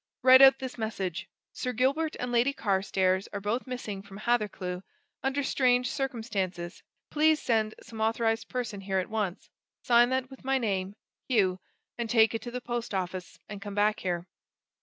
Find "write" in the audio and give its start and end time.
0.23-0.41